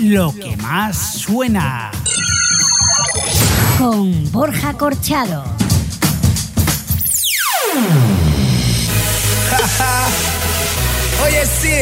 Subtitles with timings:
[0.00, 1.92] lo que más suena.
[3.78, 5.44] Con Borja Corchado.
[11.24, 11.72] Oye, sí,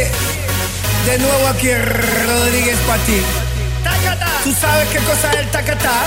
[1.06, 3.20] de nuevo aquí Rodríguez para ti.
[4.44, 6.04] ¿Tú sabes qué cosa es el tacatá?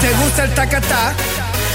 [0.00, 1.12] ¿Te gusta el tacatá?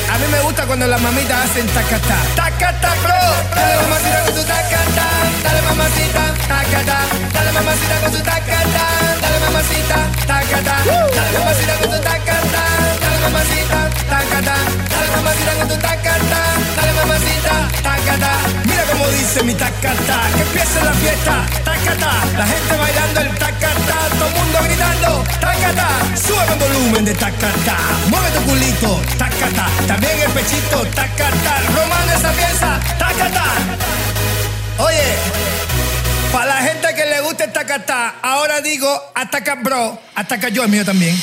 [0.10, 2.18] A mí me gusta cuando las mamitas hacen tacatá.
[2.36, 3.56] Tacatá, bro.
[3.56, 5.08] Dale mamacita con tu tacatá.
[5.44, 7.00] Dale mamacita, tacatá.
[7.34, 8.86] Dale mamacita con tu tacatá.
[9.22, 10.76] Dale mamacita, tacatá.
[11.16, 12.64] Dale mamacita con tu tacatá.
[13.02, 14.56] Dale mamacita, tacatá.
[14.90, 16.42] Dale mamacita con tu tacatá.
[16.78, 18.32] Dale mamacita, tacatá.
[18.66, 20.18] Mira cómo dice mi tacatá.
[20.36, 22.12] Que empiece la fiesta, tacatá.
[22.38, 23.98] La gente bailando el tacatá.
[24.18, 25.90] Todo mundo gritando, tacatá.
[26.16, 27.78] Sube el volumen de tacatá.
[28.10, 29.68] Mueve tu culito, tacatá.
[30.00, 31.60] También el pechito, tacatá.
[31.76, 33.46] Román esa pieza, tacatá.
[34.78, 35.16] Oye,
[36.32, 40.70] para la gente que le guste el tacatá, ahora digo ataca bro, ataca yo el
[40.70, 41.20] mío también.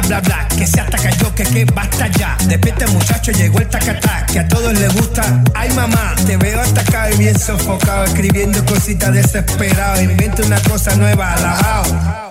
[0.00, 2.36] Bla bla Que se ataca yo, que que basta ya.
[2.46, 5.42] Despierta muchacho, llegó el tacatá Que a todos les gusta.
[5.54, 11.32] Ay mamá, te veo atacado y bien sofocado Escribiendo cositas desesperado Inventa una cosa nueva,
[11.34, 12.30] alabao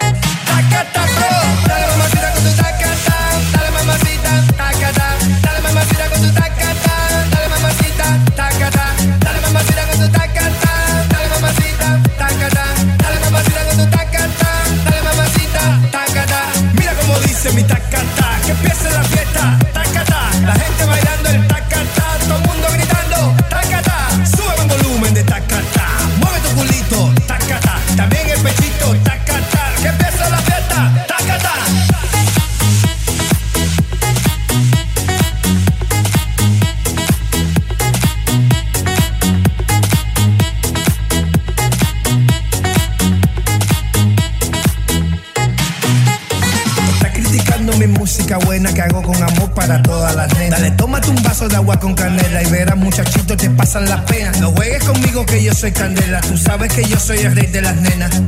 [53.74, 57.60] No juegues conmigo que yo soy candela, tú sabes que yo soy el rey de
[57.60, 58.22] las nenas.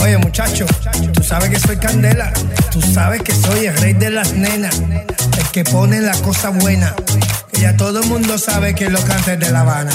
[0.00, 0.66] Oye muchacho,
[1.12, 2.32] tú sabes que soy candela,
[2.72, 6.96] tú sabes que soy el rey de las nenas, el que pone la cosa buena,
[7.52, 9.92] que ya todo el mundo sabe que lo cantes de La Habana.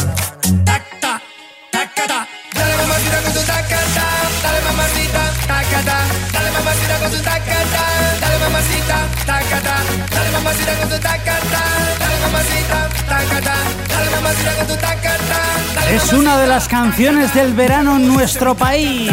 [15.91, 19.11] Es una de las canciones del verano en nuestro país.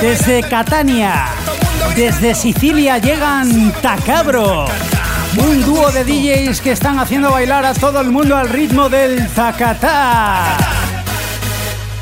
[0.00, 1.26] Desde Catania,
[1.94, 4.66] desde Sicilia llegan Tacabro.
[5.36, 9.28] Un dúo de DJs que están haciendo bailar a todo el mundo al ritmo del
[9.28, 10.56] Zacatá.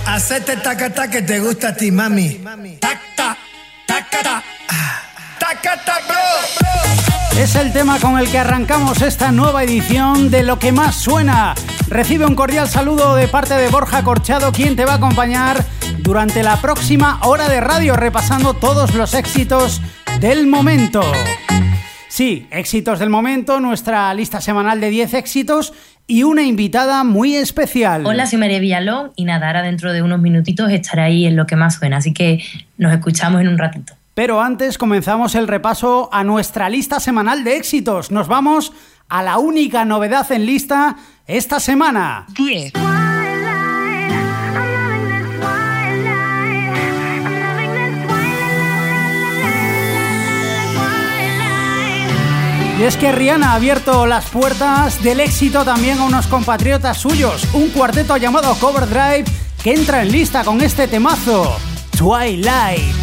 [0.06, 2.41] Hacete tacata que te gusta a ti, mami.
[2.81, 3.37] Tacta,
[3.87, 5.03] tacata, ah,
[5.38, 7.43] tacata, bro.
[7.43, 11.54] Es el tema con el que arrancamos esta nueva edición de Lo que más suena.
[11.88, 15.64] Recibe un cordial saludo de parte de Borja Corchado, quien te va a acompañar
[16.00, 19.80] durante la próxima hora de radio, repasando todos los éxitos
[20.19, 21.00] del momento.
[22.08, 25.74] Sí, éxitos del momento, nuestra lista semanal de 10 éxitos
[26.08, 28.04] y una invitada muy especial.
[28.04, 31.47] Hola, soy María Villalón y nada, ahora dentro de unos minutitos estaré ahí en lo
[31.47, 32.42] que más suena, así que
[32.78, 33.94] nos escuchamos en un ratito.
[34.16, 38.10] Pero antes comenzamos el repaso a nuestra lista semanal de éxitos.
[38.10, 38.72] Nos vamos
[39.09, 40.97] a la única novedad en lista
[41.27, 42.27] esta semana.
[42.34, 42.72] 10.
[52.78, 57.49] Y es que Rihanna ha abierto las puertas del éxito también a unos compatriotas suyos,
[57.55, 59.25] un cuarteto llamado Cover Drive
[59.62, 61.56] que entra en lista con este temazo,
[61.97, 62.96] Twilight.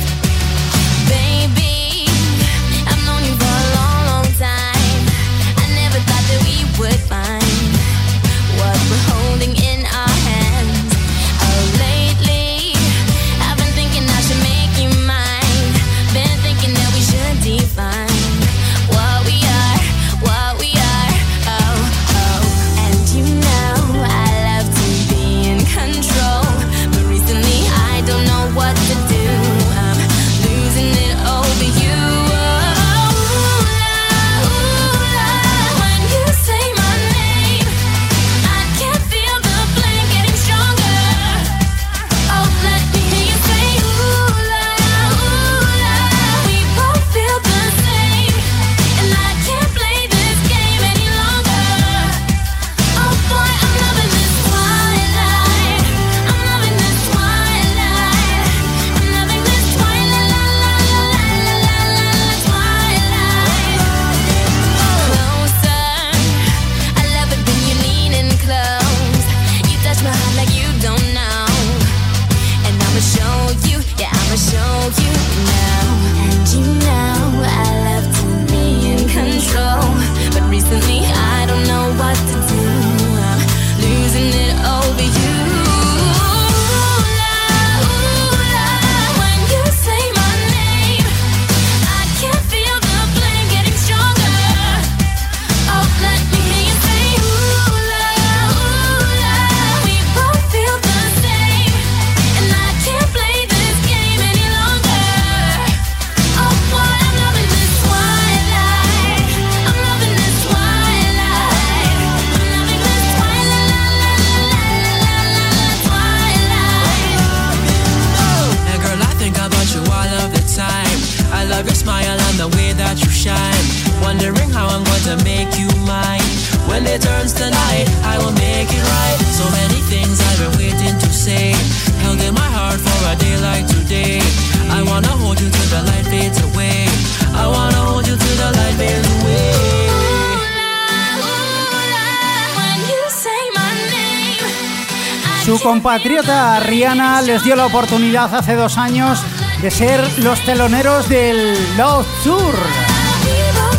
[145.84, 149.22] Compatriota Rihanna les dio la oportunidad hace dos años
[149.62, 152.56] de ser los teloneros del Love Tour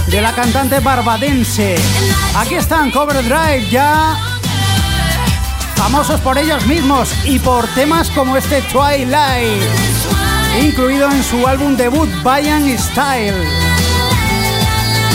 [0.08, 1.76] de la cantante barbadense.
[2.36, 4.18] Aquí están Cover Drive ya
[5.76, 9.62] famosos por ellos mismos y por temas como este Twilight,
[10.60, 13.48] incluido en su álbum debut Bayan Style.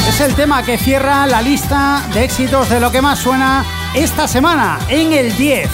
[0.09, 3.63] Es el tema que cierra la lista de éxitos de lo que más suena
[3.94, 5.69] esta semana en el 10.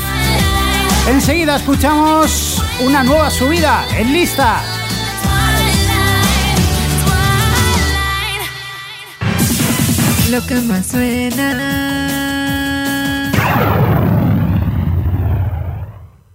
[1.07, 4.61] Enseguida escuchamos una nueva subida en lista.
[10.31, 11.75] Lo que más suena.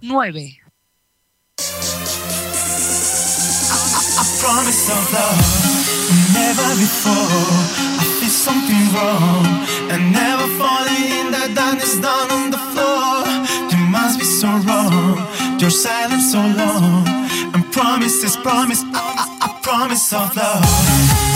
[0.01, 0.57] 9.
[4.41, 5.37] promise of love
[6.33, 7.13] never before
[8.01, 9.45] I feel something wrong
[9.91, 13.21] and never falling in the darkness down on the floor
[14.01, 15.17] must be so wrong
[15.59, 17.07] your silence so long.
[17.53, 21.30] And promises promise I, I, I promise of love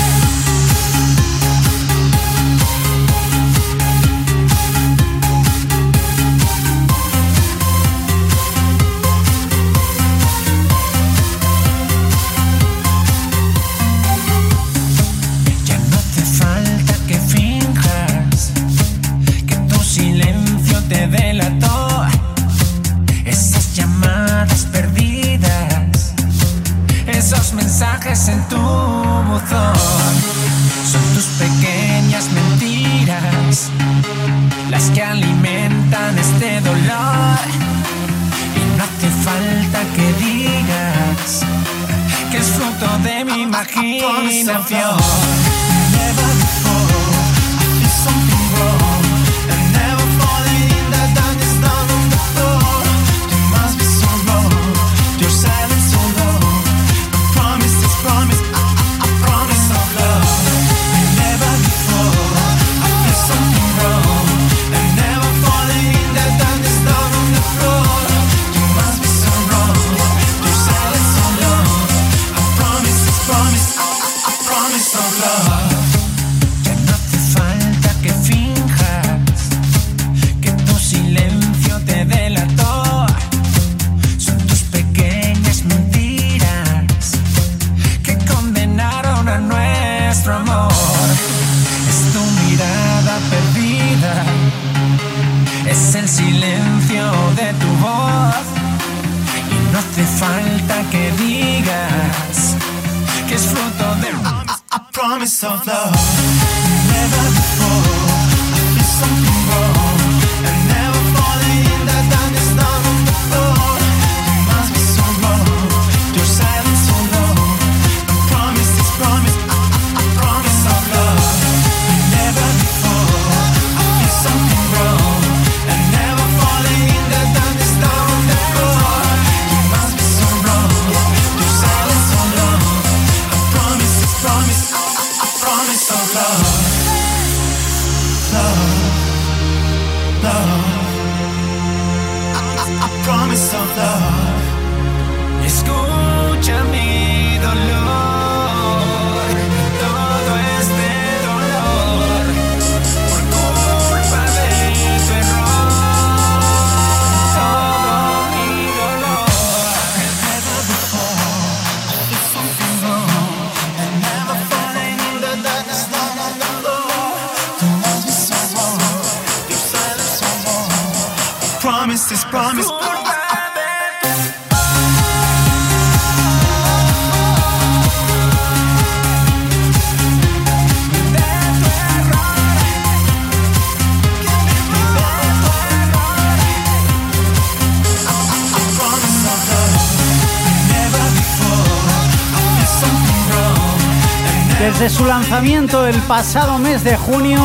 [195.45, 197.39] lanzamiento del pasado mes de junio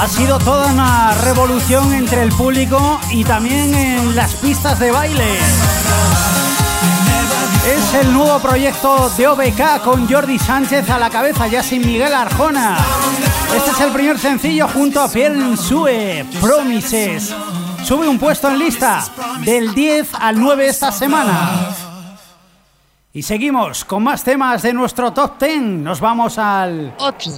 [0.00, 5.38] ha sido toda una revolución entre el público y también en las pistas de baile.
[7.64, 12.12] Es el nuevo proyecto de OBK con Jordi Sánchez a la cabeza, ya sin Miguel
[12.12, 12.76] Arjona.
[13.56, 17.32] Este es el primer sencillo junto a Pierre Sue, Promises.
[17.84, 19.04] Sube un puesto en lista
[19.44, 21.57] del 10 al 9 esta semana.
[23.12, 25.62] Y seguimos con más temas de nuestro top 10.
[25.62, 27.30] Nos vamos al 8.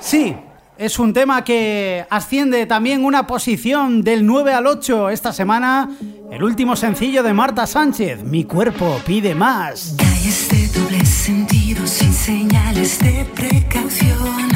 [0.00, 0.34] Sí,
[0.78, 5.90] es un tema que asciende también una posición del 9 al 8 esta semana.
[6.30, 9.94] El último sencillo de Marta Sánchez, Mi cuerpo pide más.
[9.98, 14.55] Calles de doble sentido sin señales de precaución.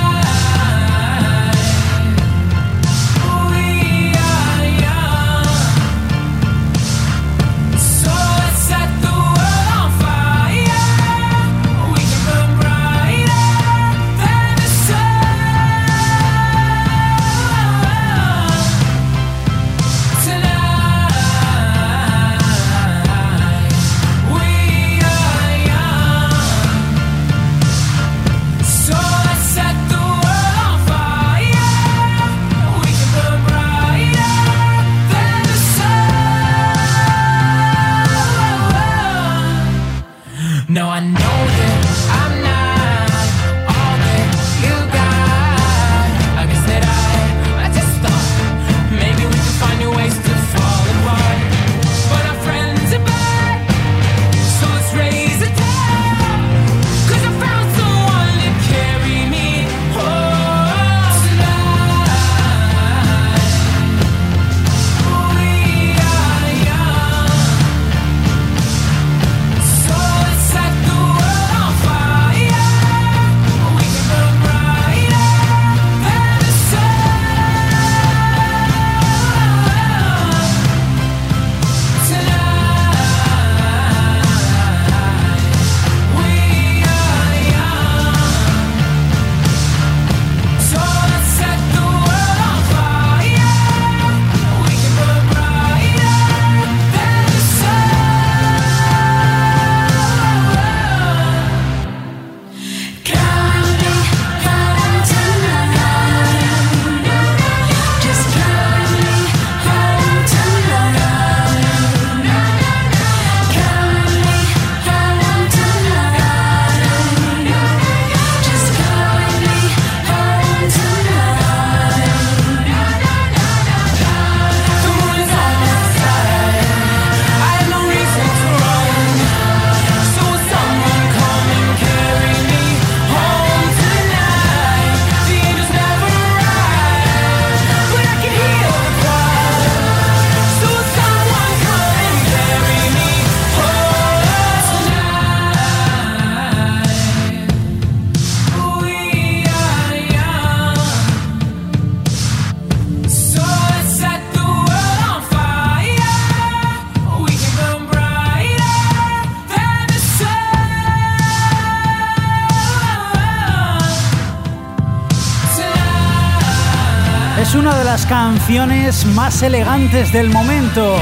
[168.51, 170.95] Canciones más elegantes del momento.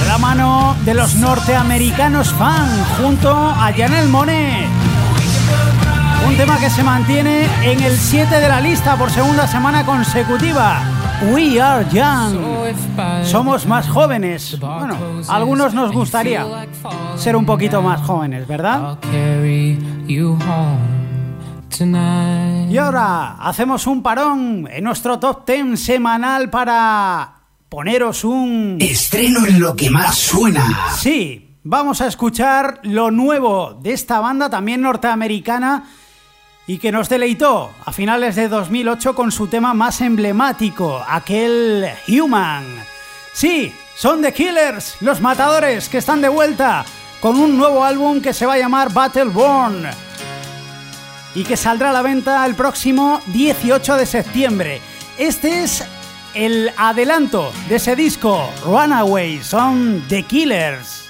[0.00, 4.66] De la mano de los norteamericanos fan junto a Janelle Monet.
[6.26, 10.80] Un tema que se mantiene en el 7 de la lista por segunda semana consecutiva.
[11.32, 12.36] We are young.
[13.24, 14.58] Somos más jóvenes.
[14.58, 14.96] Bueno,
[15.28, 16.44] a algunos nos gustaría
[17.14, 18.98] ser un poquito más jóvenes, ¿verdad?
[22.68, 27.34] Y ahora hacemos un parón en nuestro top 10 semanal para
[27.68, 28.78] poneros un...
[28.80, 30.90] Estreno en lo que más suena.
[30.96, 35.84] Sí, vamos a escuchar lo nuevo de esta banda también norteamericana
[36.66, 42.64] y que nos deleitó a finales de 2008 con su tema más emblemático, aquel Human.
[43.32, 46.84] Sí, son The Killers, los matadores que están de vuelta
[47.20, 50.03] con un nuevo álbum que se va a llamar Battleborn
[51.34, 54.80] y que saldrá a la venta el próximo 18 de septiembre.
[55.18, 55.84] Este es
[56.34, 61.02] el adelanto de ese disco, Runaway, son The Killers.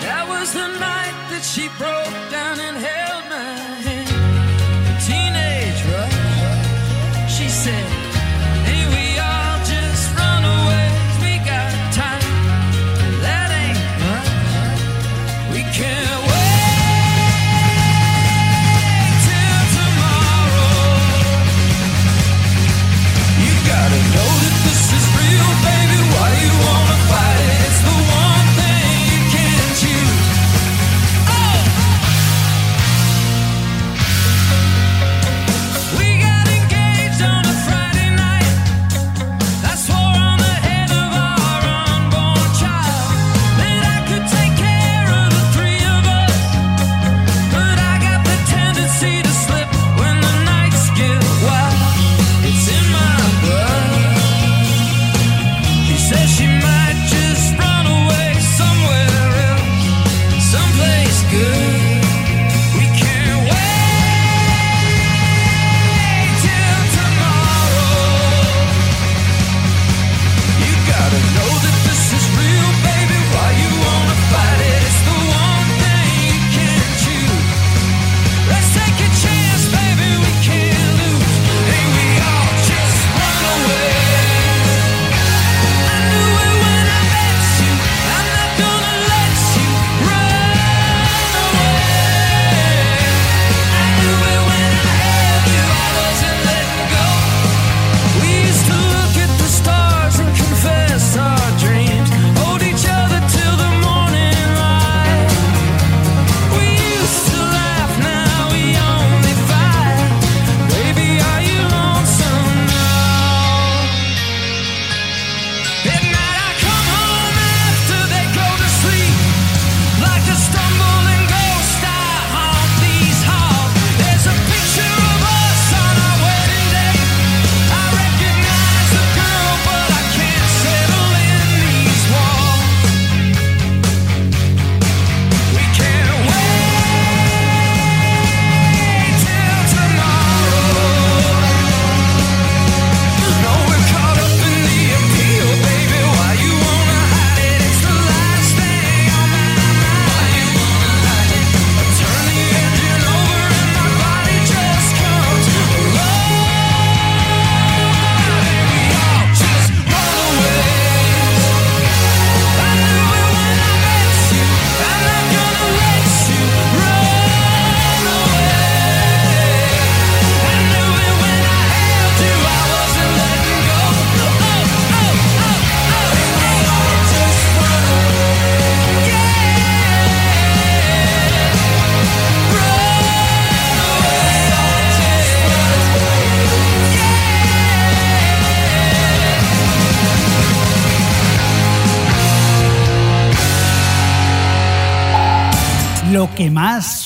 [0.00, 3.53] That was the night that she broke down and held my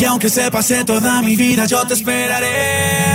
[0.00, 3.10] Y aunque se pase toda mi vida, yo te esperaré.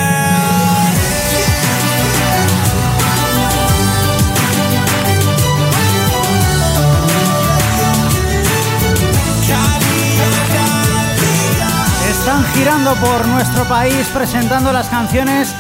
[12.08, 15.54] Están girando por nuestro país presentando las canciones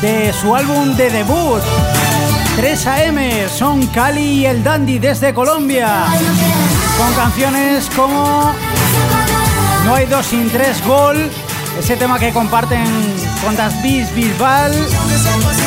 [0.00, 1.62] de su álbum de debut.
[2.56, 6.06] 3 AM son Cali y el Dandy desde Colombia.
[7.00, 8.52] Con canciones como
[9.86, 11.30] No hay dos sin tres gol,
[11.78, 12.84] ese tema que comparten
[13.42, 14.70] con Das Bis Bisbal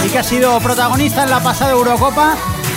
[0.05, 2.35] y que ha sido protagonista en la pasada Eurocopa.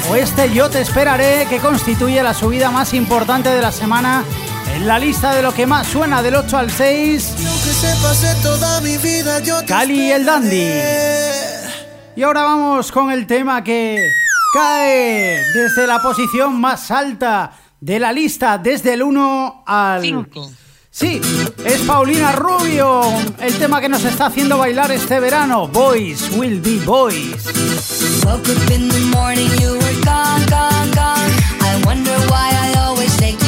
[0.08, 4.24] O este Yo te esperaré, que constituye la subida más importante de la semana
[4.74, 7.34] en la lista de lo que más suena del 8 al 6.
[7.36, 10.70] Aunque se pase toda mi vida, yo te Cali y el Dandy.
[12.16, 13.98] Y ahora vamos con el tema que
[14.54, 20.50] cae desde la posición más alta de la lista, desde el 1 al 5.
[20.90, 21.20] Sí,
[21.64, 23.02] es Paulina Rubio,
[23.38, 25.68] el tema que nos está haciendo bailar este verano.
[25.68, 27.44] Boys will be boys.
[28.24, 31.30] Woke up in the morning, you were gone, gone, gone.
[31.60, 33.45] I wonder why I always take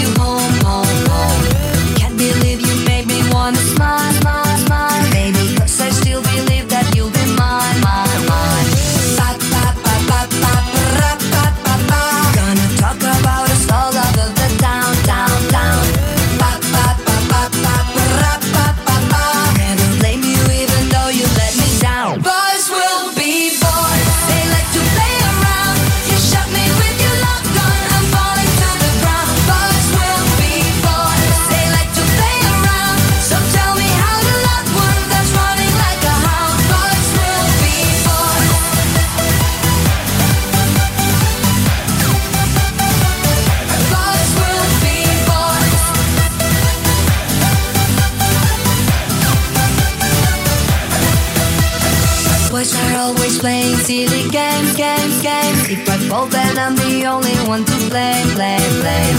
[52.58, 55.70] Boys are always playing silly games, games, games.
[55.70, 59.16] If I fall, then I'm the only one to blame, blame, blame.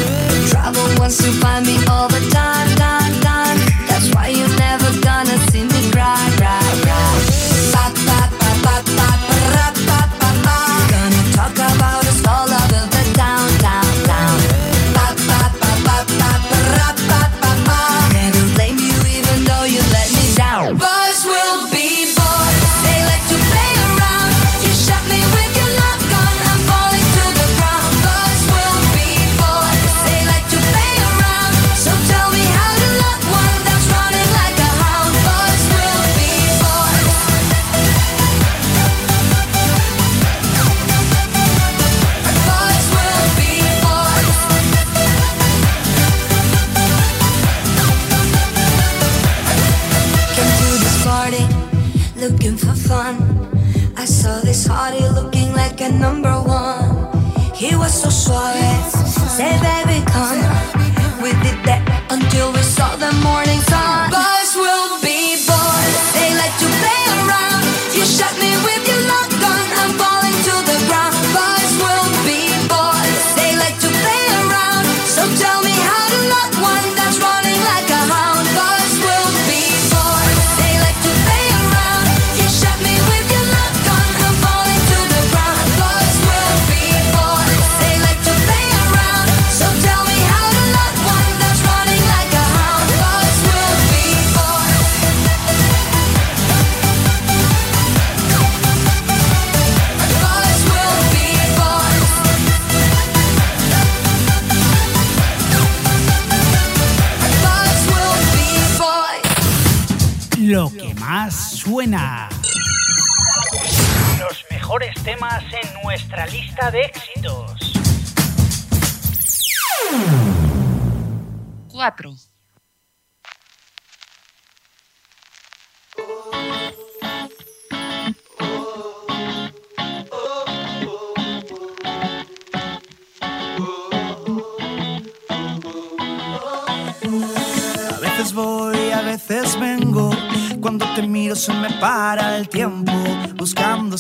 [0.50, 3.58] Trouble wants to find me all the time, time, time.
[3.88, 7.09] That's why you're never gonna see me cry, cry, cry.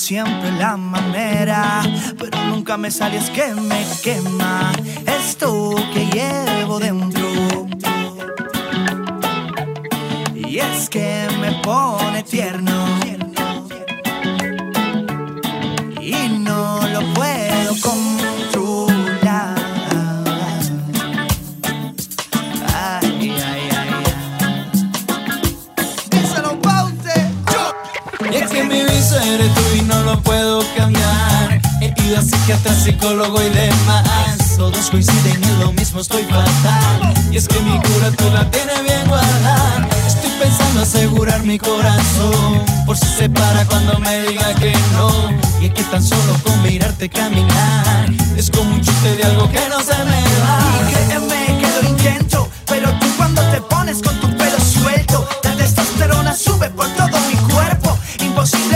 [0.09, 1.83] Siempre la manera.
[2.17, 4.71] Pero nunca me sale, es que me quema
[5.05, 7.27] esto que llevo dentro.
[10.33, 12.68] Y es que me pone tierno.
[30.21, 31.61] Puedo cambiar.
[31.81, 34.55] He ido a psiquiatra, psicólogo y demás.
[34.57, 37.13] Todos coinciden en lo mismo, estoy fatal.
[37.31, 39.87] Y es que mi cura tú la tienes bien guardada.
[40.07, 42.63] Estoy pensando asegurar mi corazón.
[42.85, 45.09] Por si se para cuando me diga que no.
[45.61, 48.09] Y es que tan solo con mirarte caminar.
[48.35, 50.59] Es como un chiste de algo que no se me va.
[50.89, 55.55] Y créeme que lo intento, pero tú cuando te pones con tu pelo suelto, la
[55.55, 58.68] testosterona sube por todo mi cuerpo, imposible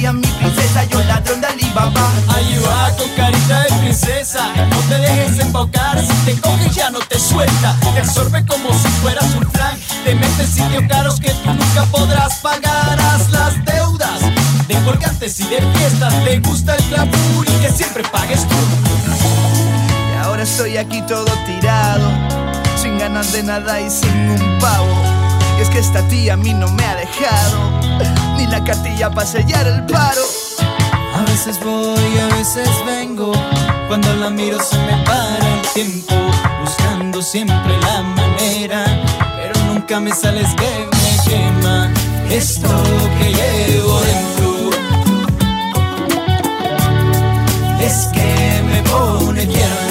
[0.00, 1.92] Mi princesa, yo ladrón de Alibaba.
[1.92, 7.18] Va con carita de princesa, no te dejes embaucar, si te coge ya no te
[7.18, 11.52] suelta, te absorbe como si fueras un flan, te metes en sitios caros que tú
[11.52, 14.20] nunca podrás pagar, haz las deudas
[14.66, 18.56] de colgantes y de fiestas, te gusta el glamour y que siempre pagues tú.
[20.14, 22.08] Y ahora estoy aquí todo tirado
[22.80, 24.94] Sin ganas de nada y sin un pavo.
[25.58, 27.89] Y es que esta tía a mí no me ha dejado
[28.36, 30.22] Ni la cartilla para sellar el paro
[31.14, 33.32] A veces voy, a veces vengo.
[33.88, 36.14] Cuando la miro se me para el tiempo,
[36.62, 38.84] buscando siempre la manera,
[39.36, 41.92] pero nunca me sales que me quema
[42.30, 42.68] esto
[43.18, 44.70] que llevo dentro.
[47.80, 49.89] Es que me pone tierno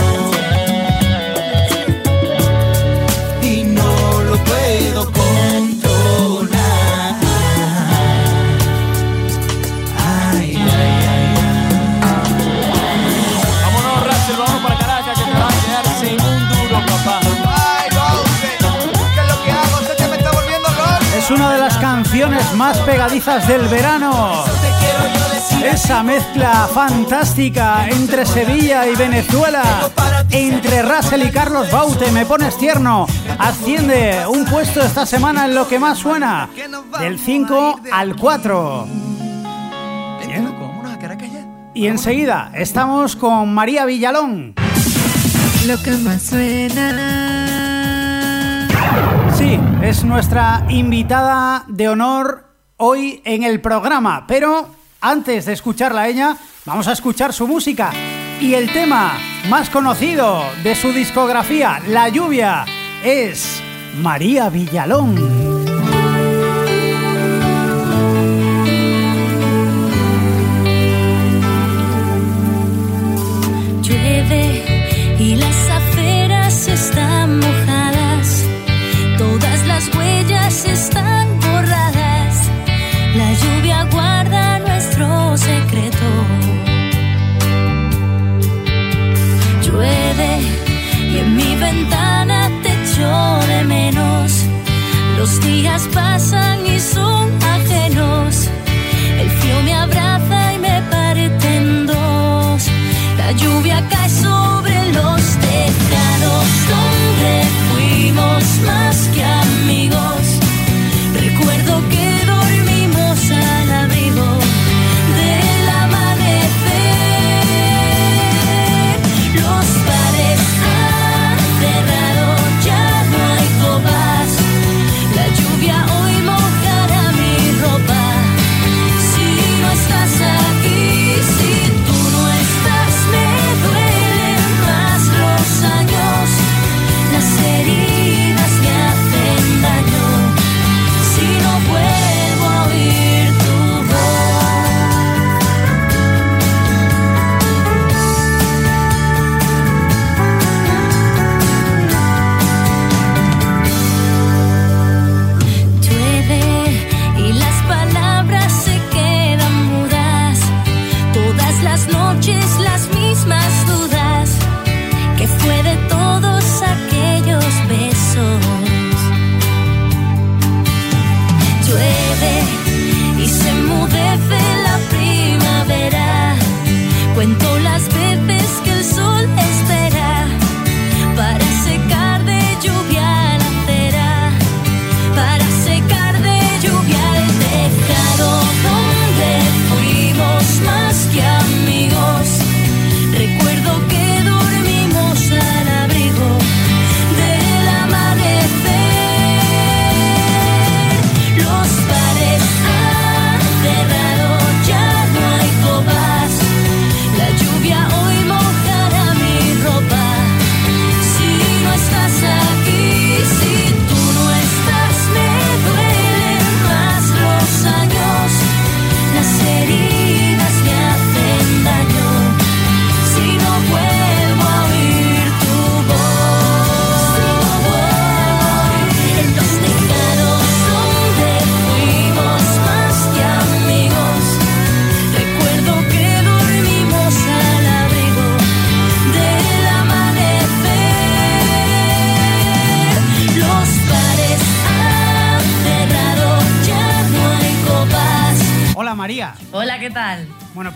[22.09, 24.43] canciones más pegadizas del verano.
[25.63, 29.61] Esa mezcla fantástica entre Sevilla y Venezuela,
[30.31, 33.05] entre Russell y Carlos Baute, me pones tierno,
[33.37, 36.49] asciende un puesto esta semana en lo que más suena,
[36.99, 38.87] del 5 al 4.
[40.25, 40.51] Bien.
[41.75, 44.55] Y enseguida estamos con María Villalón.
[45.67, 46.95] Lo que más suena.
[49.37, 52.45] Sí, es nuestra invitada de honor
[52.77, 54.67] hoy en el programa, pero
[55.01, 57.91] antes de escucharla a ella, vamos a escuchar su música
[58.41, 59.13] y el tema
[59.49, 62.65] más conocido de su discografía, La lluvia,
[63.03, 63.61] es
[64.01, 65.68] María Villalón.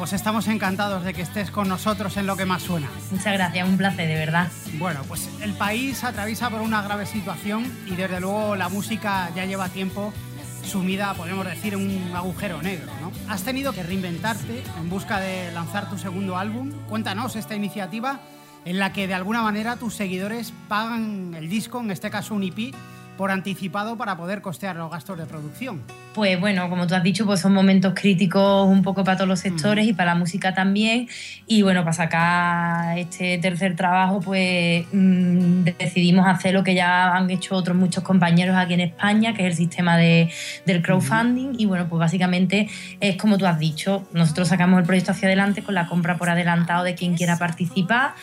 [0.03, 2.89] Pues estamos encantados de que estés con nosotros en lo que más suena.
[3.09, 4.51] Muchas gracias, un placer, de verdad.
[4.73, 9.45] Bueno, pues el país atraviesa por una grave situación y desde luego la música ya
[9.45, 10.11] lleva tiempo
[10.65, 13.13] sumida, podemos decir, en un agujero negro, ¿no?
[13.29, 16.73] Has tenido que reinventarte en busca de lanzar tu segundo álbum.
[16.89, 18.19] Cuéntanos esta iniciativa
[18.65, 22.43] en la que de alguna manera tus seguidores pagan el disco, en este caso un
[22.43, 22.75] EP,
[23.17, 25.81] por anticipado para poder costear los gastos de producción.
[26.13, 29.39] Pues bueno, como tú has dicho, pues son momentos críticos un poco para todos los
[29.39, 31.07] sectores y para la música también.
[31.47, 37.29] Y bueno, para sacar este tercer trabajo, pues mm, decidimos hacer lo que ya han
[37.31, 40.29] hecho otros muchos compañeros aquí en España, que es el sistema de,
[40.65, 41.55] del crowdfunding.
[41.57, 45.63] Y bueno, pues básicamente es como tú has dicho, nosotros sacamos el proyecto hacia adelante
[45.63, 48.13] con la compra por adelantado de quien quiera participar.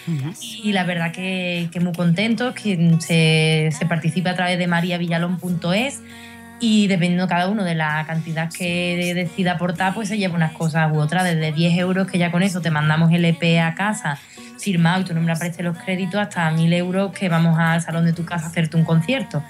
[0.41, 6.01] Y la verdad que, que muy contentos, que se, se participa a través de mariavillalón.es
[6.63, 10.93] y dependiendo cada uno de la cantidad que decida aportar, pues se lleva unas cosas
[10.93, 14.19] u otras, desde 10 euros, que ya con eso te mandamos el EP a casa,
[14.59, 18.05] firmado y tu nombre aparece en los créditos, hasta 1000 euros que vamos al salón
[18.05, 19.43] de tu casa a hacerte un concierto.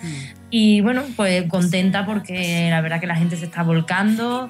[0.50, 4.48] Y bueno, pues contenta porque la verdad que la gente se está volcando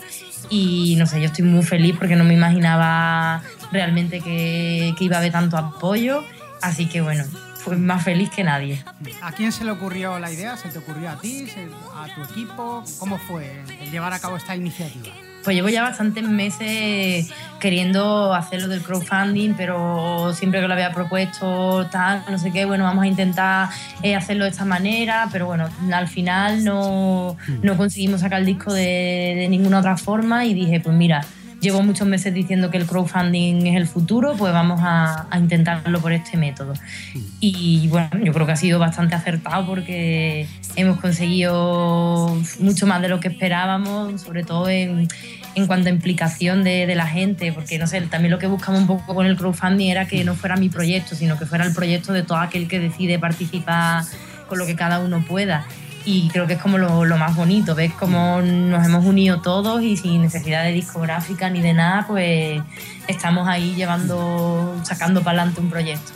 [0.51, 5.17] y no sé, yo estoy muy feliz porque no me imaginaba realmente que, que iba
[5.17, 6.25] a haber tanto apoyo,
[6.61, 7.25] así que bueno,
[7.65, 8.83] pues más feliz que nadie.
[9.23, 10.57] ¿A quién se le ocurrió la idea?
[10.57, 11.47] ¿Se te ocurrió a ti?
[11.49, 12.83] ¿Se- ¿A tu equipo?
[12.99, 15.09] ¿Cómo fue el llevar a cabo esta iniciativa?
[15.45, 17.31] Pues llevo ya bastantes meses
[17.61, 22.85] queriendo hacerlo del crowdfunding, pero siempre que lo había propuesto, tal, no sé qué, bueno,
[22.85, 23.71] vamos a intentar
[24.03, 28.73] eh, hacerlo de esta manera, pero bueno, al final no, no conseguimos sacar el disco
[28.75, 31.25] de, de ninguna otra forma y dije, pues mira,
[31.61, 36.01] llevo muchos meses diciendo que el crowdfunding es el futuro, pues vamos a, a intentarlo
[36.01, 36.75] por este método.
[37.41, 40.47] Y bueno, yo creo que ha sido bastante acertado porque
[40.77, 45.09] hemos conseguido mucho más de lo que esperábamos, sobre todo en,
[45.55, 48.81] en cuanto a implicación de, de la gente, porque no sé, también lo que buscamos
[48.81, 51.75] un poco con el crowdfunding era que no fuera mi proyecto, sino que fuera el
[51.75, 54.05] proyecto de todo aquel que decide participar
[54.49, 55.65] con lo que cada uno pueda.
[56.05, 59.97] Y creo que es como lo, más bonito, ves cómo nos hemos unido todos y
[59.97, 62.63] sin necesidad de discográfica ni de nada, pues
[63.07, 66.13] estamos ahí llevando, sacando para adelante un proyecto.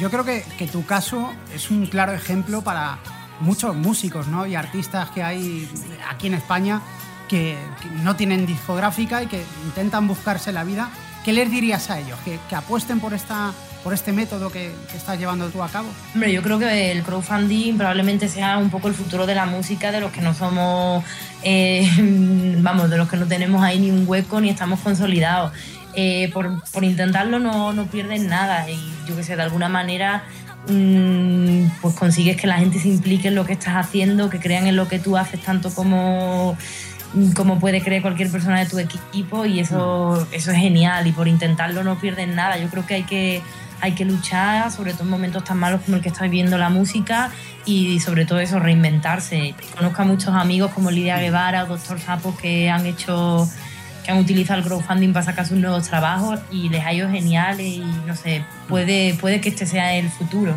[0.00, 0.42] Yo creo que,
[0.72, 2.98] tu caso es un claro ejemplo para
[3.40, 4.46] muchos músicos ¿no?
[4.46, 5.68] y artistas que hay
[6.10, 6.80] aquí en España
[7.28, 7.56] que,
[8.02, 10.90] no tienen discográfica y que intentan buscarse la vida.
[11.24, 12.18] ¿Qué les dirías a ellos?
[12.24, 13.52] ¿Que, que apuesten por, esta,
[13.84, 15.88] por este método que, estás llevando tú a cabo?
[16.14, 19.92] Hombre, yo creo que el crowdfunding probablemente sea un poco el futuro de la música,
[19.92, 21.04] de los que no somos,
[21.42, 21.86] eh,
[22.58, 25.52] vamos, de los que no tenemos ahí ni un hueco ni estamos consolidados.
[25.96, 26.50] Eh, por,
[26.82, 30.24] intentarlo no, no pierdes nada y yo que sé, de alguna manera
[30.66, 34.66] mm, pues consigues que la gente se implique en lo que estás haciendo, que crean
[34.66, 36.56] en lo que tú haces tanto como
[37.36, 41.28] como puede creer cualquier persona de tu equipo y eso, eso es genial y por
[41.28, 42.58] intentarlo no pierdes nada.
[42.58, 43.42] Yo creo que hay que,
[43.84, 46.70] hay que luchar, sobre todo en momentos tan malos como el que está viviendo la
[46.70, 47.30] música
[47.66, 49.54] y sobre todo eso, reinventarse.
[49.76, 53.46] Conozco a muchos amigos como Lidia Guevara o Doctor Sapo que han hecho
[54.02, 57.60] que han utilizado el crowdfunding para sacar sus nuevos trabajos y les ha ido genial
[57.60, 60.52] y no sé, puede, puede que este sea el futuro.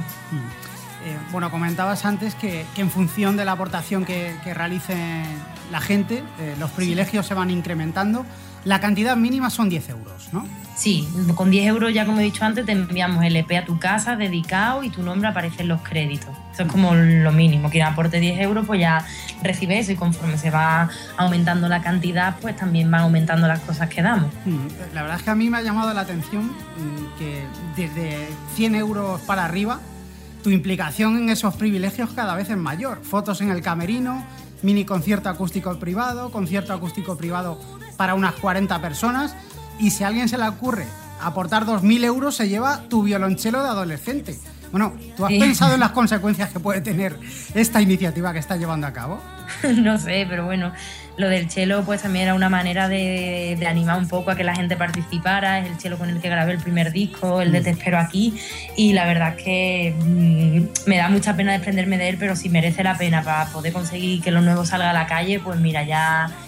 [1.06, 5.24] Eh, bueno, comentabas antes que, que en función de la aportación que, que realice
[5.72, 8.26] la gente, eh, los privilegios se van incrementando.
[8.68, 10.46] La cantidad mínima son 10 euros, ¿no?
[10.76, 13.80] Sí, con 10 euros ya como he dicho antes te enviamos el EP a tu
[13.80, 16.32] casa dedicado y tu nombre aparece en los créditos.
[16.52, 17.70] Eso es como lo mínimo.
[17.70, 19.06] Quien aporte 10 euros pues ya
[19.42, 23.88] recibe eso y conforme se va aumentando la cantidad pues también van aumentando las cosas
[23.88, 24.34] que damos.
[24.44, 27.46] Mm, La verdad es que a mí me ha llamado la atención mm, que
[27.78, 29.80] desde 100 euros para arriba
[30.44, 33.00] tu implicación en esos privilegios cada vez es mayor.
[33.04, 34.26] Fotos en el camerino,
[34.62, 37.58] mini concierto acústico privado, concierto acústico privado
[37.98, 39.36] para unas 40 personas
[39.80, 40.86] y si a alguien se le ocurre
[41.22, 44.38] aportar 2.000 euros se lleva tu violonchelo de adolescente.
[44.72, 45.40] Bueno, ¿tú has Sí.
[45.40, 47.18] pensado en las consecuencias que puede tener
[47.56, 49.22] esta iniciativa que estás llevando a cabo?
[49.78, 50.74] no sé, pero bueno,
[51.18, 54.44] lo del chelo pues también era una manera de, de animar un poco a que
[54.44, 57.62] la gente participara, es el chelo con el que grabé el primer disco, el de
[57.62, 58.38] Te espero aquí,
[58.76, 62.50] y la verdad es que mm, me da mucha pena desprenderme de él, pero si
[62.50, 65.82] merece la pena para poder conseguir que lo nuevo salga a la calle, pues mira,
[65.84, 66.47] ya, mm,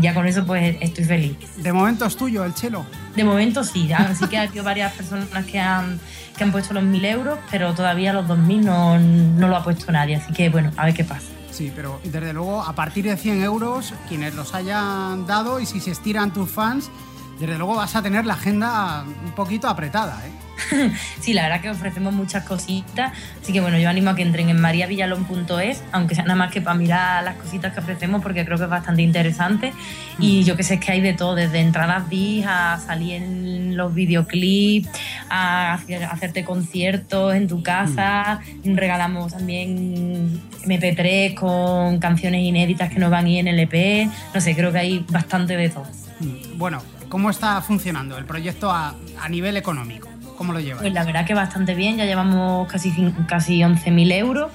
[0.00, 1.36] ya con eso pues estoy feliz.
[1.56, 2.84] De momento es tuyo el chelo.
[3.14, 6.00] De momento sí, ya, así que ha habido varias personas que han,
[6.36, 9.90] que han puesto los 1.000 euros, pero todavía los 2.000 no, no lo ha puesto
[9.92, 11.26] nadie, así que bueno, a ver qué pasa.
[11.50, 15.80] Sí, pero desde luego a partir de 100 euros, quienes los hayan dado y si
[15.80, 16.90] se estiran tus fans,
[17.38, 20.20] desde luego vas a tener la agenda un poquito apretada.
[20.26, 20.43] ¿eh?
[21.20, 24.48] Sí, la verdad que ofrecemos muchas cositas, así que bueno, yo animo a que entren
[24.50, 28.58] en mariavillalón.es, aunque sea nada más que para mirar las cositas que ofrecemos, porque creo
[28.58, 29.72] que es bastante interesante.
[30.18, 33.76] Y yo que sé es que hay de todo, desde entradas VIP a salir en
[33.76, 34.88] los videoclips,
[35.30, 43.10] a hacer- hacerte conciertos en tu casa, regalamos también MP3 con canciones inéditas que no
[43.10, 45.86] van ir en el EP, no sé, creo que hay bastante de todo.
[46.20, 50.08] Mm, Bueno, ¿cómo está funcionando el proyecto a, a nivel económico?
[50.36, 50.82] ¿Cómo lo llevas?
[50.82, 52.92] Pues la verdad que bastante bien, ya llevamos casi,
[53.26, 54.50] casi 11.000 euros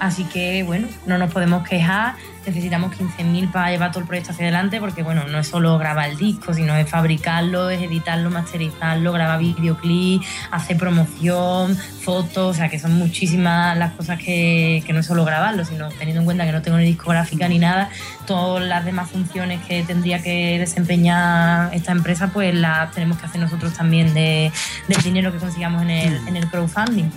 [0.00, 2.14] Así que bueno, no nos podemos quejar.
[2.46, 6.10] Necesitamos 15.000 para llevar todo el proyecto hacia adelante porque bueno, no es solo grabar
[6.10, 12.68] el disco, sino es fabricarlo, es editarlo, masterizarlo, grabar videoclip, hacer promoción, fotos, o sea
[12.68, 16.44] que son muchísimas las cosas que, que no es solo grabarlo, sino teniendo en cuenta
[16.44, 17.88] que no tengo ni discográfica ni nada,
[18.26, 23.40] todas las demás funciones que tendría que desempeñar esta empresa, pues las tenemos que hacer
[23.40, 24.52] nosotros también de,
[24.86, 27.10] del dinero que consigamos en el, en el crowdfunding.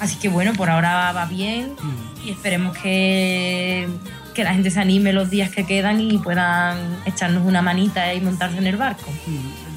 [0.00, 1.74] Así que bueno, por ahora va bien
[2.24, 3.88] y esperemos que,
[4.34, 8.20] que la gente se anime los días que quedan y puedan echarnos una manita y
[8.20, 9.10] montarse en el barco.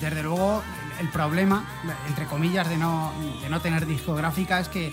[0.02, 0.64] Desde luego,
[1.00, 1.66] el problema,
[2.08, 4.92] entre comillas, de no, de no tener discográfica es que,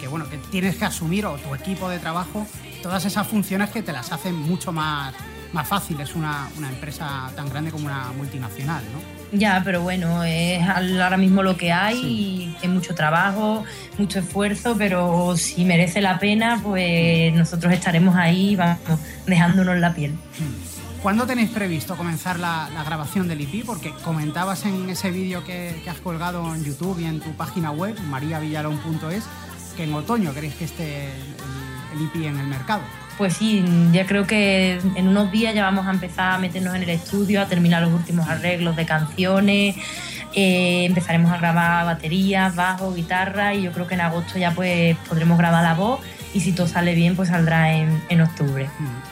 [0.00, 2.46] que, bueno, que tienes que asumir, o tu equipo de trabajo,
[2.82, 5.14] todas esas funciones que te las hacen mucho más,
[5.52, 9.23] más fáciles una, una empresa tan grande como una multinacional, ¿no?
[9.36, 13.64] Ya, pero bueno, es ahora mismo lo que hay y hay mucho trabajo,
[13.98, 18.78] mucho esfuerzo, pero si merece la pena, pues nosotros estaremos ahí, vamos,
[19.26, 20.14] dejándonos la piel.
[21.02, 23.66] ¿Cuándo tenéis previsto comenzar la, la grabación del EP?
[23.66, 27.72] Porque comentabas en ese vídeo que, que has colgado en YouTube y en tu página
[27.72, 29.24] web, mariavillalón.es,
[29.76, 32.82] que en otoño queréis que esté el, el EP en el mercado.
[33.18, 36.82] Pues sí, ya creo que en unos días ya vamos a empezar a meternos en
[36.82, 39.76] el estudio, a terminar los últimos arreglos de canciones,
[40.34, 44.96] eh, empezaremos a grabar baterías, bajo, guitarra y yo creo que en agosto ya pues
[45.08, 46.00] podremos grabar la voz
[46.34, 48.68] y si todo sale bien pues saldrá en, en octubre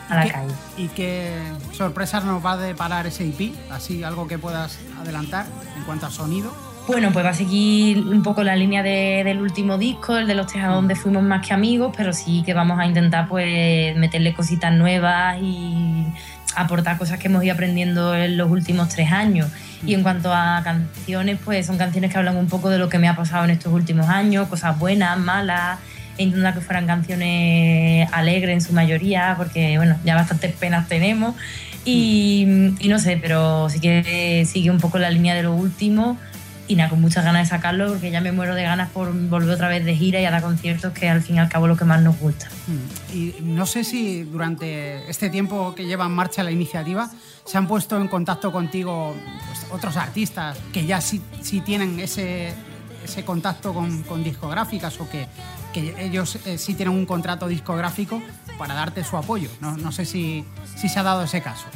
[0.08, 0.52] a la ¿Qué- calle.
[0.76, 1.38] ¿Y qué
[1.72, 3.52] sorpresas nos va a deparar ese EP?
[3.70, 5.46] Así, algo que puedas adelantar
[5.76, 6.52] en cuanto a sonido.
[6.86, 10.34] Bueno, pues va a seguir un poco la línea de- del último disco, el de
[10.34, 13.96] los tres a donde fuimos más que amigos, pero sí que vamos a intentar pues
[13.96, 16.04] meterle cositas nuevas y
[16.56, 19.48] aportar cosas que hemos ido aprendiendo en los últimos tres años.
[19.86, 22.98] Y en cuanto a canciones, pues son canciones que hablan un poco de lo que
[22.98, 25.78] me ha pasado en estos últimos años, cosas buenas, malas,
[26.18, 31.34] e intentar que fueran canciones alegres en su mayoría, porque bueno, ya bastantes penas tenemos.
[31.84, 36.18] Y, y no sé, pero sí que sigue un poco la línea de lo último
[36.88, 39.84] con muchas ganas de sacarlo porque ya me muero de ganas por volver otra vez
[39.84, 41.84] de gira y a dar conciertos, que al fin y al cabo es lo que
[41.84, 42.48] más nos gusta.
[42.66, 43.16] Mm.
[43.16, 47.10] Y no sé si durante este tiempo que lleva en marcha la iniciativa
[47.44, 49.14] se han puesto en contacto contigo
[49.46, 52.54] pues, otros artistas que ya sí, sí tienen ese,
[53.04, 55.26] ese contacto con, con discográficas o que,
[55.72, 58.22] que ellos eh, sí tienen un contrato discográfico
[58.58, 59.50] para darte su apoyo.
[59.60, 60.44] No, no sé si,
[60.76, 61.66] si se ha dado ese caso.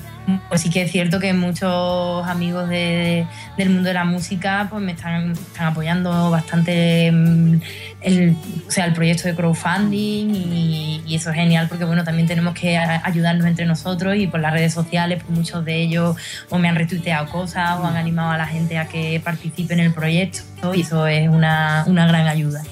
[0.48, 4.82] Pues sí que es cierto que muchos amigos de- del mundo de la música pues
[4.82, 7.60] me están, están apoyando bastante mm,
[8.00, 12.54] el, o sea, el proyecto de crowdfunding y, eso es genial porque bueno, también tenemos
[12.54, 16.16] que ayudarnos entre nosotros y por las redes sociales pues muchos de ellos
[16.50, 19.80] o me han retuiteado cosas o han animado a la gente a que participe en
[19.80, 22.62] el proyecto y eso es una, una gran ayuda.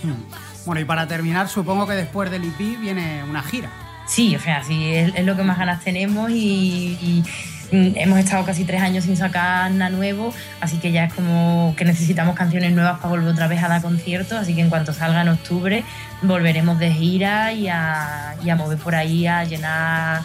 [0.66, 3.70] Bueno, y para terminar, supongo que después del EP viene una gira.
[4.06, 7.24] Sí, o sea, sí, es, es lo que más ganas tenemos y,
[7.72, 11.74] mm, hemos estado casi tres años sin sacar nada nuevo, así que ya es como
[11.76, 14.92] que necesitamos canciones nuevas para volver otra vez a dar conciertos, así que en cuanto
[14.92, 15.84] salga en octubre
[16.22, 20.22] volveremos de gira y a, y a mover por ahí, a llenar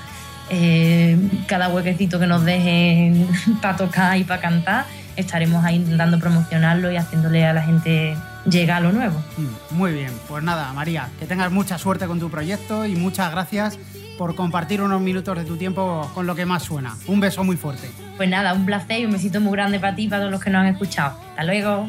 [0.49, 1.17] eh,
[1.47, 3.27] cada huequecito que nos dejen
[3.61, 8.81] para tocar y para cantar, estaremos ahí intentando promocionarlo y haciéndole a la gente llegar
[8.81, 9.21] lo nuevo.
[9.37, 13.31] Mm, Muy bien, pues nada, María, que tengas mucha suerte con tu proyecto y muchas
[13.31, 13.77] gracias
[14.17, 16.95] por compartir unos minutos de tu tiempo con lo que más suena.
[17.07, 17.89] Un beso muy fuerte.
[18.17, 20.43] Pues nada, un placer y un besito muy grande para ti y para todos los
[20.43, 21.17] que nos han escuchado.
[21.29, 21.87] Hasta luego.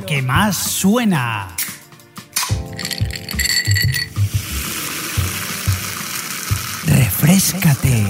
[0.00, 1.48] Lo que más suena.
[6.86, 8.06] Refrescate.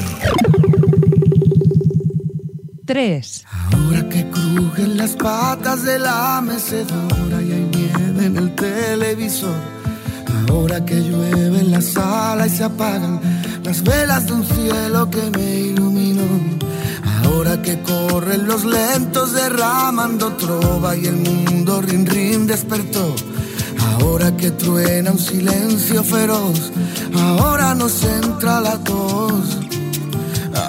[2.86, 3.44] 3.
[3.72, 9.56] Ahora que crujen las patas de la mecedora y hay nieve en el televisor.
[10.48, 13.20] Ahora que llueve en la sala y se apagan
[13.64, 16.69] las velas de un cielo que me iluminó.
[17.50, 23.12] Ahora que corren los lentos derramando trova y el mundo rin rin despertó.
[23.90, 26.70] Ahora que truena un silencio feroz,
[27.12, 29.58] ahora nos entra la tos.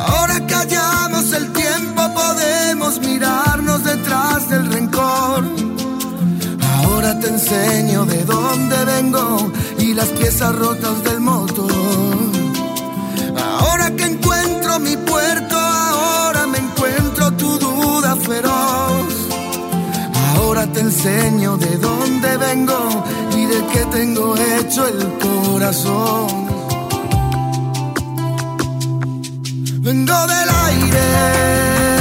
[0.07, 5.43] Ahora que hallamos el tiempo podemos mirarnos detrás del rencor.
[6.77, 11.71] Ahora te enseño de dónde vengo y las piezas rotas del motor.
[13.59, 15.50] Ahora que encuentro mi puerto,
[20.35, 23.03] Ahora te enseño de dónde vengo
[23.35, 26.27] y de qué tengo hecho el corazón.
[29.81, 32.00] Vengo del aire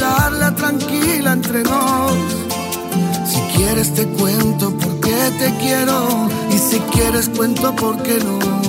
[0.00, 2.12] charla tranquila entre nos.
[3.30, 8.59] Si quieres te cuento por qué te quiero y si quieres cuento por qué no.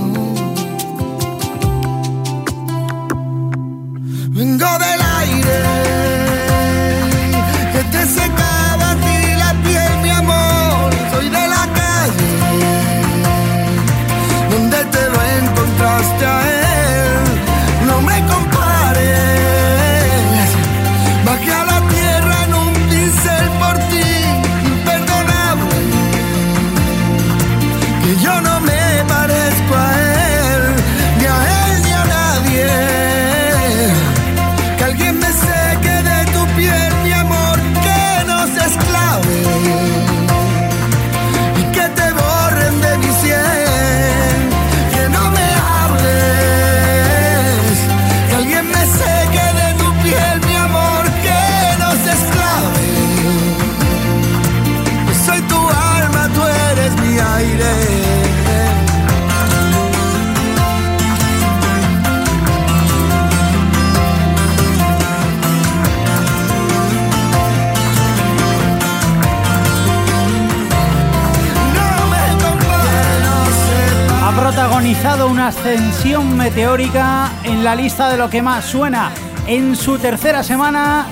[74.36, 79.12] Protagonizado una ascensión meteórica en la lista de lo que más suena.
[79.46, 81.06] En su tercera semana,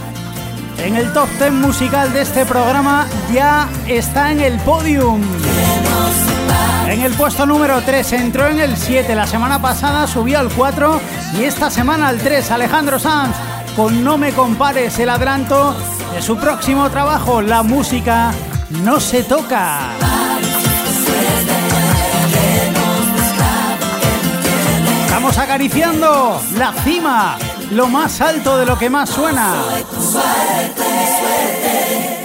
[0.78, 5.22] en el top 10 musical de este programa, ya está en el podium.
[6.88, 11.00] En el puesto número 3 entró en el 7, la semana pasada subió al 4
[11.38, 13.36] y esta semana al 3 Alejandro Sanz
[13.76, 15.76] con No me compares el adelanto
[16.14, 18.32] de su próximo trabajo, la música
[18.84, 20.19] no se toca.
[25.20, 27.38] Estamos acariciando la cima,
[27.72, 29.54] lo más alto de lo que más suena.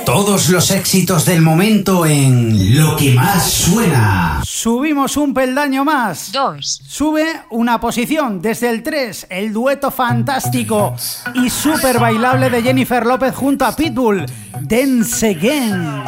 [0.06, 4.42] Todos los éxitos del momento en Lo que más suena.
[4.44, 6.30] Subimos un peldaño más.
[6.30, 6.80] Dos.
[6.86, 10.94] Sube una posición desde el 3, el dueto fantástico
[11.34, 14.24] y súper bailable de Jennifer López junto a Pitbull,
[14.60, 16.04] Dance Again.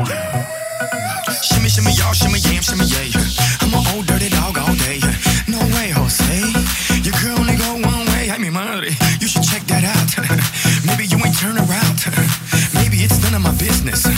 [11.41, 12.01] Turn around.
[12.73, 14.16] Maybe it's none of my business.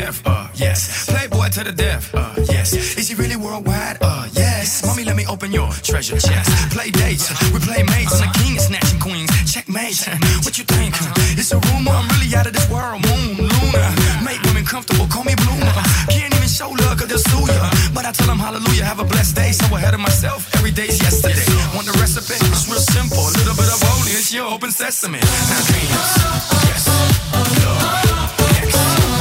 [0.00, 1.06] Uh, yes.
[1.06, 2.72] Playboy to the death, uh, yes.
[2.72, 3.98] Is he really worldwide?
[4.00, 4.84] Uh, yes.
[4.86, 6.48] Mommy, let me open your treasure chest.
[6.72, 8.20] Play dates, we play mates.
[8.20, 9.30] I'm the king snatching queens.
[9.52, 10.00] Checkmate.
[10.44, 10.94] What you think?
[11.36, 11.92] It's a rumor.
[11.92, 13.02] I'm really out of this world.
[13.04, 13.84] Moon, Luna.
[14.24, 15.06] Make women comfortable.
[15.08, 15.72] Call me Bloomer.
[16.08, 17.70] Can't even show love 'cause they'll sue ya.
[17.92, 18.84] But I tell them hallelujah.
[18.84, 19.52] Have a blessed day.
[19.52, 20.48] So ahead of myself.
[20.54, 21.44] Every day's yesterday.
[21.74, 22.34] Want the recipe?
[22.48, 23.20] It's real simple.
[23.28, 24.12] A little bit of holy.
[24.12, 25.20] It's your open sesame.
[25.20, 26.62] Now.
[26.68, 27.31] Yes.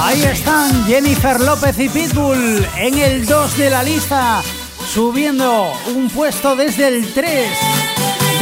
[0.04, 4.42] Ahí están Jennifer López y Pitbull en el 2 de la lista,
[4.92, 7.50] subiendo un puesto desde el 3.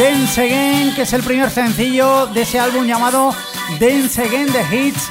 [0.00, 3.34] Dance Again, que es el primer sencillo de ese álbum llamado
[3.78, 5.10] Dance Again The Hits,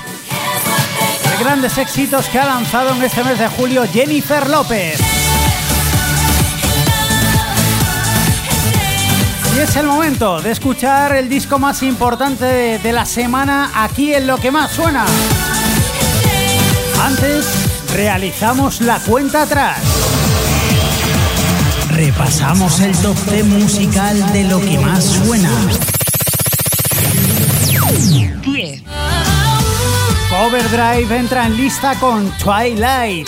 [1.29, 4.99] de grandes éxitos que ha lanzado en este mes de julio Jennifer López.
[9.55, 14.15] Y es el momento de escuchar el disco más importante de, de la semana aquí
[14.15, 15.05] en Lo que más suena.
[16.99, 17.45] Antes,
[17.93, 19.77] realizamos la cuenta atrás.
[21.91, 25.49] Repasamos el top 10 musical de lo que más suena.
[28.43, 28.83] 10,
[30.29, 33.27] Cover Drive entra en lista con Twilight.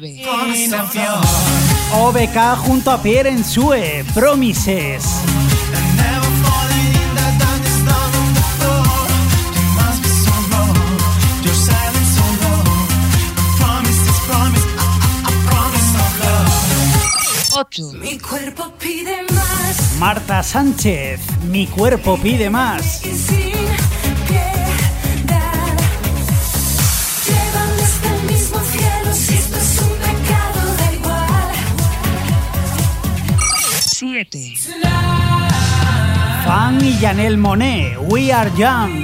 [0.00, 0.22] Nueve,
[1.92, 5.04] OBK junto a Pierre en Sue, Promises.
[17.54, 21.20] ocho, Mi cuerpo pide más Marta Sánchez,
[21.50, 23.04] Mi cuerpo pide más.
[23.04, 23.52] y sin
[36.44, 39.02] Fan y Janelle Monet, We Are Young.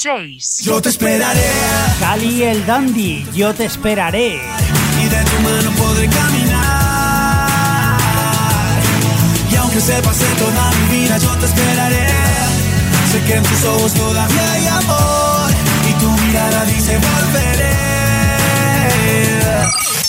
[0.00, 1.40] seis, Yo te esperaré
[2.00, 4.40] Cali el Dandy, Yo te esperaré.
[5.02, 6.55] y de tu mano podré caminar.
[9.76, 12.06] Aunque se pase toda mi vida, yo te esperaré.
[13.12, 15.50] Sé que en tus ojos todavía hay amor
[15.86, 17.76] y tu mirada dice volveré.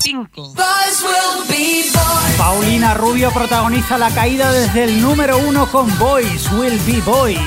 [0.02, 2.38] cinco, Boys will be boys.
[2.38, 7.38] Paulina Rubio protagoniza la caída desde el número uno con Boys Will Be Boys.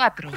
[0.00, 0.30] 4.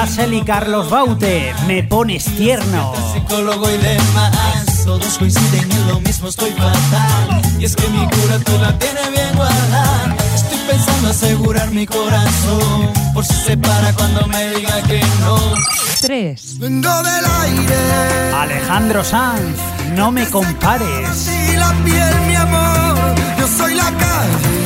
[0.00, 2.94] Russell y Carlos Baute, me pones tierno.
[3.12, 7.42] Psicólogo y demás, todos coinciden en lo mismo, estoy fatal.
[7.58, 10.16] Y es que mi cura tú la tienes bien guardada.
[10.34, 15.38] Estoy pensando asegurar mi corazón, por si se para cuando me diga que no.
[16.00, 16.60] 3.
[16.60, 18.34] Vengo del aire.
[18.34, 19.58] Alejandro Sanz,
[19.94, 21.28] no me compares.
[21.58, 24.57] la piel, mi amor, yo soy la calle.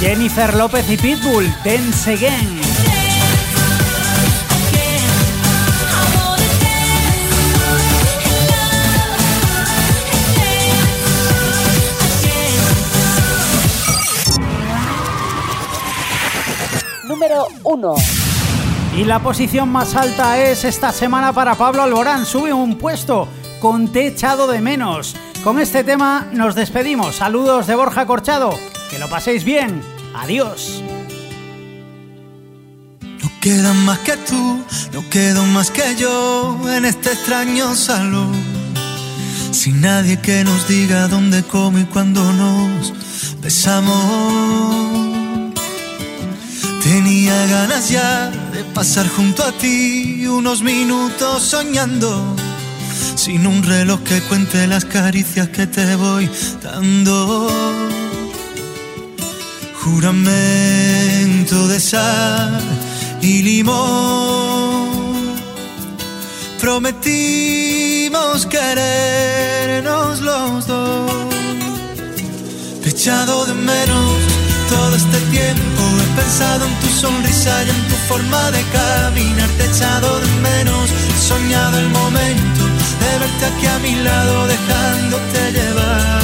[0.00, 2.60] Jennifer López y Pitbull, Dance Again.
[17.08, 17.96] número uno,
[18.96, 22.24] Y la posición más alta es esta semana para Pablo Alborán.
[22.24, 23.26] Sube un puesto
[23.60, 25.16] con Te echado de menos.
[25.42, 27.16] Con este tema nos despedimos.
[27.16, 28.58] Saludos de Borja Corchado.
[28.90, 29.82] Que lo paséis bien.
[30.14, 30.82] Adiós.
[33.00, 34.62] No queda más que tú,
[34.92, 38.32] no quedo más que yo en este extraño salón.
[39.52, 42.92] Sin nadie que nos diga dónde, cómo y cuándo nos
[43.40, 44.58] besamos.
[46.82, 52.36] Tenía ganas ya de pasar junto a ti unos minutos soñando.
[53.14, 56.28] Sin un reloj que cuente las caricias que te voy
[56.62, 57.48] dando.
[59.82, 62.60] Juramento de sal
[63.22, 64.88] y limón.
[66.60, 71.10] Prometimos querernos los dos.
[72.82, 74.14] Te echado de menos
[74.68, 75.82] todo este tiempo.
[76.02, 79.48] He pensado en tu sonrisa y en tu forma de caminar.
[79.56, 80.90] Te echado de menos.
[80.90, 82.57] He soñado el momento
[83.00, 86.18] de verte aquí a mi lado, dejándote llevar.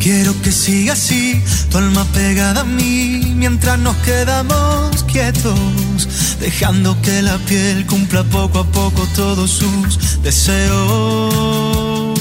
[0.00, 7.20] Quiero que siga así, tu alma pegada a mí, mientras nos quedamos quietos, dejando que
[7.20, 12.18] la piel cumpla poco a poco todos sus deseos.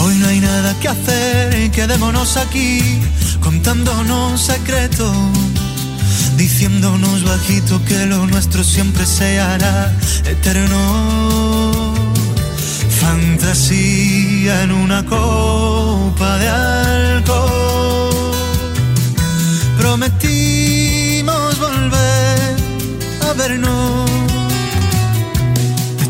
[0.00, 2.80] Hoy no hay nada que hacer, quedémonos aquí,
[3.40, 5.16] contándonos secretos,
[6.36, 9.92] diciéndonos bajito que lo nuestro siempre se hará
[10.24, 11.94] eterno.
[13.00, 18.32] Fantasía en una copa de alcohol.
[19.78, 22.56] Prometimos volver
[23.22, 24.07] a vernos.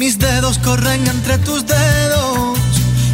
[0.00, 2.58] Mis dedos corren entre tus dedos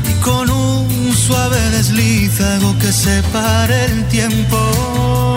[0.08, 5.35] y con un suave desliz hago que se pare el tiempo.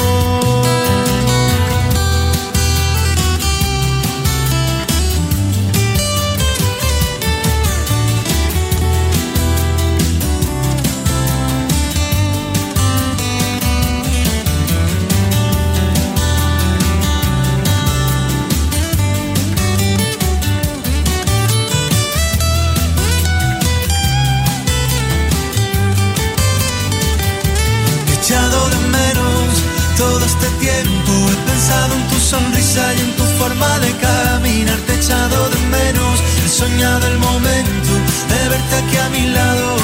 [36.49, 37.91] Soñado el momento
[38.27, 39.75] de verte aquí a mi lado,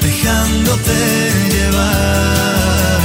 [0.00, 0.94] dejándote
[1.50, 2.95] llevar.